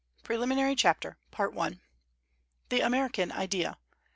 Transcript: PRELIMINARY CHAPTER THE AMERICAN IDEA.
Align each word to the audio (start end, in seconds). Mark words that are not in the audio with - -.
PRELIMINARY 0.23 0.75
CHAPTER 0.77 1.17
THE 2.69 2.79
AMERICAN 2.81 3.31
IDEA. 3.31 3.77